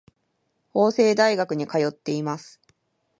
[0.73, 2.59] 法政大学に通っています。